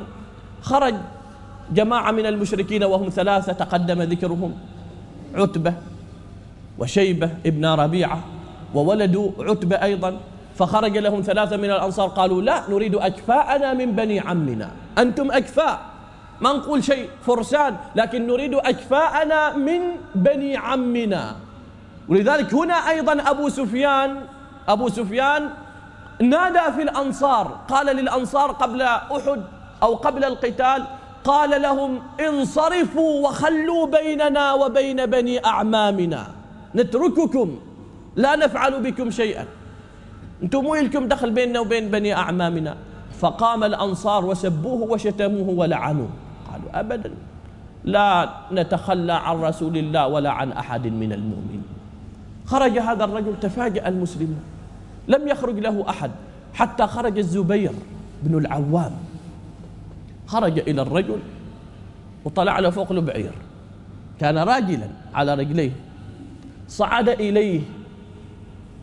[0.61, 0.95] خرج
[1.73, 4.53] جماعة من المشركين وهم ثلاثة تقدم ذكرهم
[5.35, 5.73] عتبة
[6.79, 8.19] وشيبة ابن ربيعة
[8.73, 10.17] وولد عتبة أيضا.
[10.55, 14.71] فخرج لهم ثلاثة من الأنصار قالوا لا نريد أكفاءنا من بني عمنا.
[14.97, 15.81] أنتم أكفاء.
[16.41, 19.81] ما نقول شيء فرسان لكن نريد أكفاءنا من
[20.15, 21.35] بني عمنا.
[22.09, 24.15] ولذلك هنا أيضا أبو سفيان
[24.67, 25.49] أبو سفيان
[26.21, 29.41] نادى في الأنصار قال للأنصار قبل أحد
[29.83, 30.83] أو قبل القتال
[31.23, 36.27] قال لهم انصرفوا وخلوا بيننا وبين بني أعمامنا.
[36.75, 37.59] نترككم
[38.15, 39.45] لا نفعل بكم شيئا.
[40.43, 42.77] أنتم مو لكم دخل بيننا وبين بني أعمامنا.
[43.19, 46.09] فقام الأنصار وسبوه وشتموه ولعنوه.
[46.51, 47.11] قالوا أبدا
[47.83, 51.63] لا نتخلى عن رسول الله ولا عن أحد من المؤمنين.
[52.45, 54.54] خرج هذا الرجل تفاجأ المسلمون.
[55.07, 56.11] لم يخرج له أحد.
[56.53, 57.71] حتى خرج الزبير
[58.23, 58.91] بن العوام.
[60.27, 61.19] خرج إلى الرجل
[62.25, 63.31] وطلع له فوق البعير.
[64.19, 65.71] كان راجلا على رجليه.
[66.67, 67.61] صعد إليه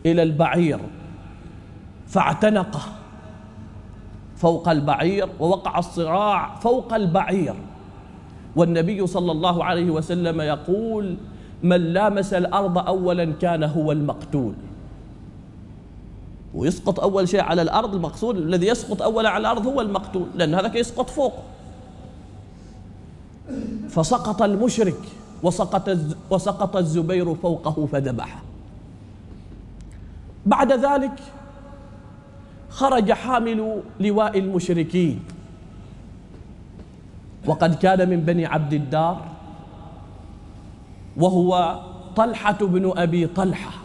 [0.05, 0.79] إلى البعير
[2.07, 2.81] فاعتنقه
[4.35, 7.55] فوق البعير ووقع الصراع فوق البعير.
[8.55, 11.15] والنبي صلى الله عليه وسلم يقول
[11.63, 14.53] من لامس الأرض أولا كان هو المقتول.
[16.53, 20.77] ويسقط أول شيء على الأرض المقصود الذي يسقط أولا على الأرض هو المقتول لأن هذا
[20.77, 21.33] يسقط فوق.
[23.89, 24.99] فسقط المشرك
[25.43, 25.97] وسقط
[26.29, 28.41] وسقط الزبير فوقه فذبحه.
[30.45, 31.19] بعد ذلك
[32.69, 35.19] خرج حامل لواء المشركين.
[37.45, 39.25] وقد كان من بني عبد الدار
[41.17, 41.79] وهو
[42.15, 43.82] طلحة بن أبي طلحة.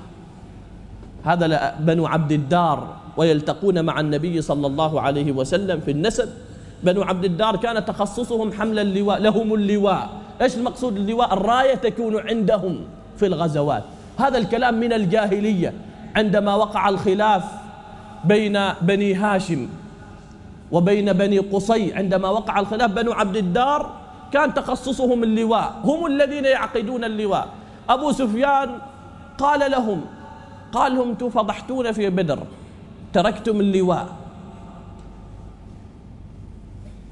[1.28, 6.28] هذا بنو عبد الدار ويلتقون مع النبي صلى الله عليه وسلم في النسب.
[6.82, 10.08] بنو عبد الدار كان تخصصهم حمل اللواء لهم اللواء.
[10.42, 12.80] إيش المقصود اللواء؟ الراية تكون عندهم
[13.16, 13.84] في الغزوات.
[14.18, 15.72] هذا الكلام من الجاهلية.
[16.16, 17.44] عندما وقع الخلاف
[18.24, 19.68] بين بني هاشم
[20.72, 23.90] وبين بني قصي عندما وقع الخلاف بنو عبد الدار
[24.32, 25.74] كان تخصصهم اللواء.
[25.84, 27.48] هم الذين يعقدون اللواء.
[27.88, 28.70] أبو سفيان
[29.38, 30.00] قال لهم
[30.72, 32.38] قال لهم أنتم فضحتونا في بدر.
[33.12, 34.08] تركتم اللواء.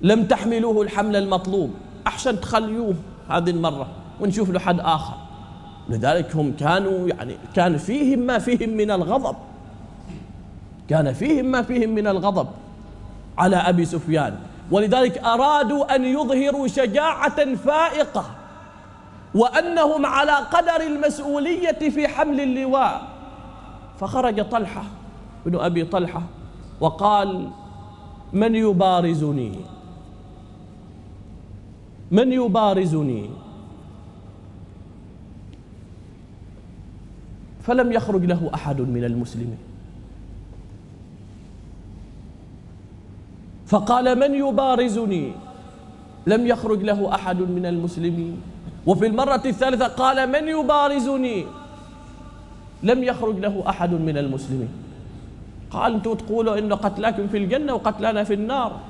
[0.00, 1.74] لم تحملوه الحمل المطلوب.
[2.06, 2.94] أحسن تخليوه
[3.28, 3.86] هذه المرة
[4.20, 5.14] ونشوف له حد آخر.
[5.88, 9.36] لذلك هم كانوا يعني كان فيهم ما فيهم من الغضب.
[10.88, 12.48] كان فيهم ما فيهم من الغضب
[13.38, 14.38] على أبي سفيان.
[14.70, 18.24] ولذلك أرادوا أن يظهروا شجاعة فائقة.
[19.34, 23.15] وأنهم على قدر المسؤولية في حمل اللواء.
[24.00, 24.84] فخرج طلحة
[25.46, 26.22] بن أبي طلحة
[26.80, 27.50] وقال
[28.32, 29.52] من يبارزني؟
[32.10, 33.30] من يبارزني؟
[37.62, 39.58] فلم يخرج له أحد من المسلمين.
[43.66, 45.32] فقال من يبارزني؟
[46.26, 48.42] لم يخرج له أحد من المسلمين.
[48.86, 51.65] وفي المرة الثالثة قال من يبارزني؟
[52.82, 54.68] لم يخرج له أحد من المسلمين.
[55.70, 58.80] قال أنتم تقولوا إن قتلاكم في الجنة وقتلانا في النار.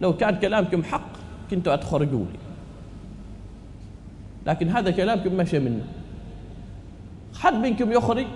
[0.00, 1.10] لو كان كلامكم حق
[1.50, 2.38] كنتوا لي
[4.46, 5.84] لكن هذا كلامكم مشى منه.
[7.40, 8.26] حد منكم يخرج؟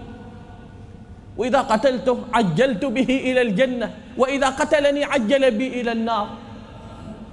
[1.36, 6.28] وإذا قتلته عجلت به إلى الجنة وإذا قتلني عجل بي إلى النار.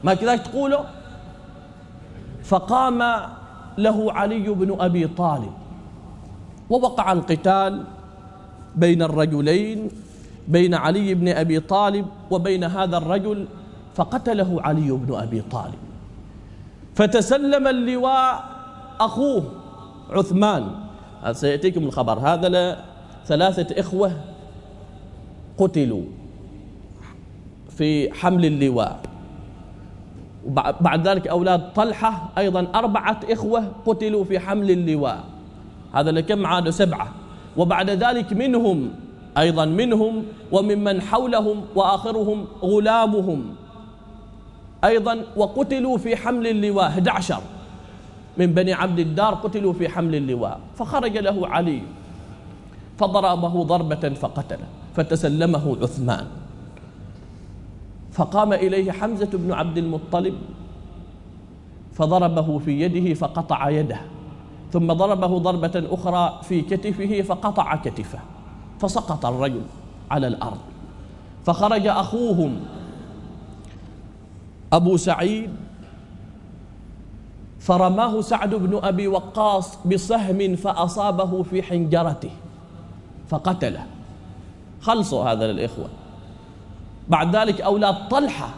[0.03, 0.84] ما كذا تقولوا؟
[2.43, 2.99] فقام
[3.78, 5.53] له علي بن أبي طالب.
[6.70, 7.84] ووقع القتال
[8.76, 9.89] بين الرجلين
[10.47, 13.47] بين علي بن أبي طالب وبين هذا الرجل
[13.95, 15.80] فقتله علي بن أبي طالب.
[16.95, 18.43] فتسلم اللواء
[18.99, 19.43] أخوه
[20.09, 20.72] عثمان.
[21.32, 22.84] سيأتيكم الخبر؟ هذا
[23.26, 24.11] ثلاثة إخوة
[25.57, 26.03] قتلوا
[27.70, 28.99] في حمل اللواء.
[30.82, 35.24] بعد ذلك أولاد طلحة أيضا أربعة إخوة قتلوا في حمل اللواء.
[35.94, 37.08] هذا لكم عاد سبعة.
[37.58, 38.90] وبعد ذلك منهم
[39.38, 43.46] أيضا منهم وممن حولهم وآخرهم غلامهم.
[44.84, 47.42] أيضا وقتلوا في حمل اللواء 11
[48.38, 51.82] من بني عبد الدار قتلوا في حمل اللواء فخرج له علي.
[52.98, 56.26] فضربه ضربة فقتله فتسلمه عثمان.
[58.12, 60.34] فقام إليه حمزة بن عبد المطلب
[61.94, 64.00] فضربه في يده فقطع يده.
[64.74, 68.20] ثم ضربه ضربة أخرى في كتفه فقطع كتفه
[68.80, 69.61] فسقط الرجل
[70.11, 70.57] على الأرض.
[71.45, 72.59] فخرج أخوهم
[74.74, 75.49] أبو سعيد
[77.59, 82.32] فرماه سعد بن أبي وقاص بسهم فأصابه في حنجرته
[83.30, 83.86] فقتله.
[84.82, 85.89] خلصوا هذا للإخوة.
[87.09, 88.49] بعد ذلك أولاد طلحة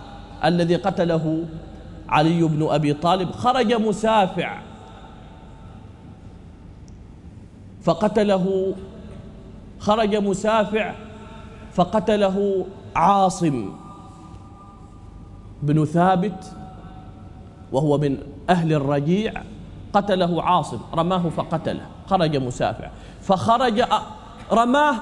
[0.46, 1.46] الذي قتله
[2.10, 4.60] علي بن أبي طالب خرج مسافع
[7.90, 8.74] فقتله.
[9.80, 10.94] خرج مسافع
[11.74, 12.66] فقتله
[12.96, 13.74] عاصم
[15.64, 16.52] بن ثابت
[17.72, 18.18] وهو من
[18.50, 19.34] أهل الرجيع
[19.94, 22.90] قتله عاصم رماه فقتله خرج مسافع.
[23.22, 23.84] فخرج
[24.52, 24.96] رماه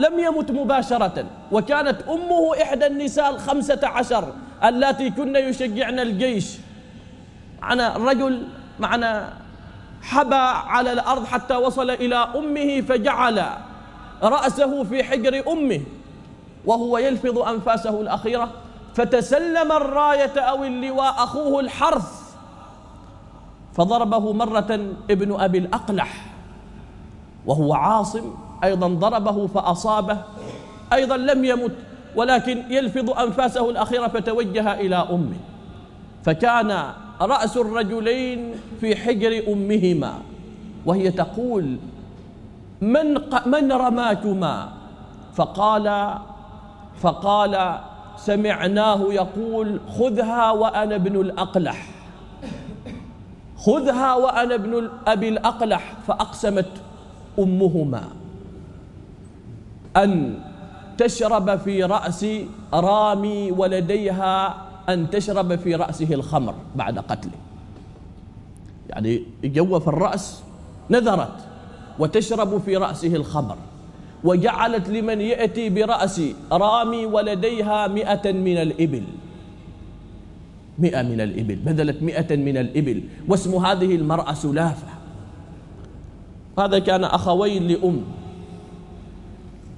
[0.00, 4.32] لم يمت مباشرة وكانت أمه إحدى النساء الخمسة عشر
[4.64, 6.58] اللاتي كن يشجعن الجيش.
[7.62, 8.42] معنا الرجل
[8.80, 9.41] معنا
[10.02, 10.34] حبى
[10.66, 13.44] على الأرض حتى وصل إلى أمه فجعل
[14.22, 15.80] رأسه في حجر أمه
[16.66, 18.50] وهو يلفظ أنفاسه الأخيرة
[18.94, 22.22] فتسلم الراية أو اللواء أخوه الحرث
[23.74, 24.80] فضربه مرة
[25.10, 26.26] ابن أبي الأقلح
[27.46, 28.34] وهو عاصم
[28.64, 30.18] أيضا ضربه فأصابه
[30.92, 31.72] أيضا لم يمت
[32.16, 35.36] ولكن يلفظ أنفاسه الأخيرة فتوجه إلى أمه
[36.24, 40.14] فكان رأس الرجلين في حجر أمهما
[40.86, 41.76] وهي تقول
[42.80, 43.14] من,
[43.46, 44.68] من رماكما؟
[45.34, 46.14] فقال
[47.00, 47.78] فقال
[48.16, 51.88] سمعناه يقول خذها وأنا ابن الأقلح.
[53.56, 55.94] خذها وأنا ابن أبي الأقلح.
[56.06, 56.70] فأقسمت
[57.38, 58.02] أمهما.
[59.96, 60.38] أن
[60.98, 62.26] تشرب في رأس
[62.74, 64.56] رامي ولديها
[64.88, 67.38] أن تشرب في رأسه الخمر بعد قتله.
[68.88, 70.42] يعني جوف الرأس
[70.90, 71.36] نذرت
[71.98, 73.56] وتشرب في رأسه الخمر.
[74.24, 76.20] وجعلت لمن يأتي برأس
[76.52, 79.04] رامي ولديها مئة من الإبل.
[80.78, 83.02] مئة من الإبل بذلت مئة من الإبل.
[83.28, 84.88] واسم هذه المرأة سلافة.
[86.58, 88.02] هذا كان أخوين لأم.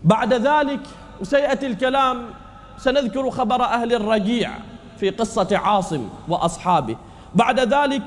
[0.05, 0.81] بعد ذلك
[1.21, 2.23] وسيأتي الكلام
[2.79, 4.51] سنذكر خبر أهل الرجيع.
[4.97, 6.97] في قصة عاصم وأصحابه.
[7.34, 8.03] بعد ذلك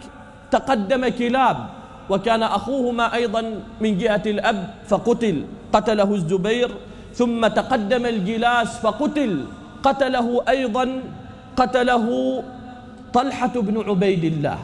[0.52, 1.58] تقدم كلاب
[2.10, 3.44] وكان أخوهما أيضا
[3.82, 6.72] من جهة الأب فقتل قتله الزبير.
[7.14, 9.46] ثم تقدم الجلاس فقتل
[9.84, 11.02] قتله أيضا
[11.58, 12.08] قتله
[13.14, 14.60] طلحة بن عبيد الله.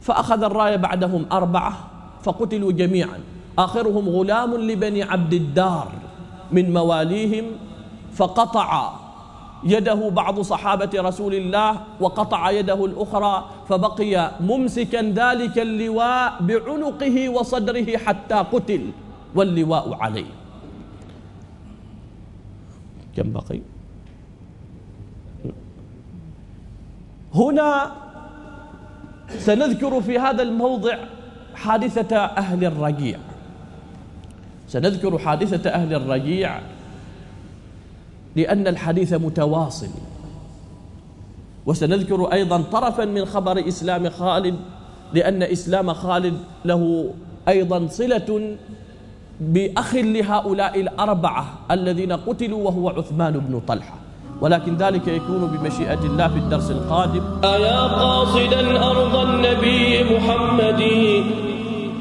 [0.00, 1.72] فأخذ الراية بعدهم أربعة
[2.22, 3.18] فقتلوا جميعا.
[3.58, 5.88] آخرهم غلام لبني عبد الدار
[6.52, 7.44] من مواليهم
[8.14, 8.92] فقطع
[9.64, 18.34] يده بعض صحابة رسول الله وقطع يده الأخرى فبقي ممسكا ذلك اللواء بعنقه وصدره حتى
[18.34, 18.90] قتل
[19.34, 20.32] واللواء عليه.
[23.16, 23.60] كم بقي؟
[27.34, 27.92] هنا
[29.38, 30.98] سنذكر في هذا الموضع
[31.54, 33.18] حادثة أهل الرجيع
[34.68, 36.60] سنذكر حادثة أهل الرجيع
[38.36, 39.88] لأن الحديث متواصل.
[41.66, 44.56] وسنذكر أيضا طرفا من خبر إسلام خالد
[45.12, 47.10] لأن إسلام خالد له
[47.48, 48.56] أيضا صلة
[49.40, 53.94] بأخ لهؤلاء الأربعة الذين قتلوا وهو عثمان بن طلحة.
[54.40, 57.22] ولكن ذلك يكون بمشيئة الله في الدرس القادم.
[57.44, 60.80] أيا قاصدا أرض النبي محمد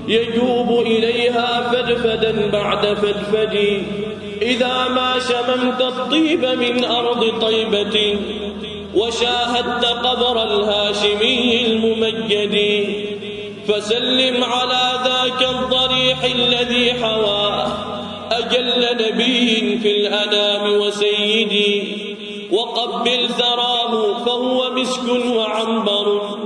[0.08, 3.56] يجوب إليها فدفدا بعد فدفد
[4.42, 8.16] إذا ما شممت الطيب من أرض طيبة
[8.96, 12.86] وشاهدت قبر الهاشمي الممجد
[13.68, 17.68] فسلم على ذاك الضريح الذي حواه
[18.32, 21.84] أجل نبي في الأنام وسيدي
[22.52, 26.38] وقبل ثراه فهو مسك وعنبر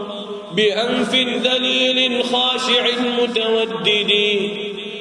[0.55, 2.85] بأنف ذليل خاشع
[3.21, 4.11] متودد.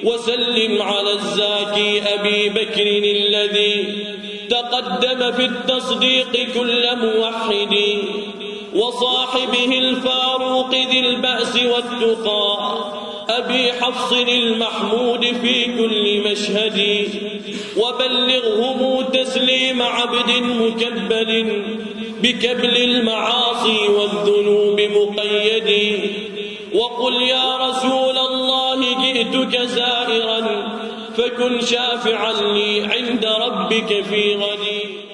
[0.07, 2.87] وسلم على الزاكي أبي بكر
[3.17, 3.95] الذي
[4.51, 7.75] تقدم في التصديق كل موحد
[8.75, 12.57] وصاحبه الفاروق ذي البأس والتقى
[13.29, 17.09] أبي حفص المحمود في كل مشهد
[17.77, 20.31] وبلغهم تسليم عبد
[20.61, 21.63] مكبل
[22.23, 26.01] بكبل المعاصي والذنوب مقيد
[26.75, 28.46] وقل يا رسول الله
[29.17, 30.69] جئتك زائرا
[31.17, 35.06] فكن شافعا لي عند ربك في غدي